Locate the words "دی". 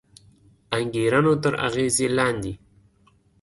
2.53-2.53